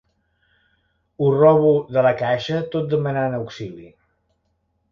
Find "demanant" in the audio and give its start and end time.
2.97-3.39